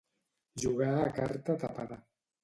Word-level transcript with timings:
Jugar 0.61 0.95
a 1.01 1.11
carta 1.19 1.57
tapada. 1.65 1.99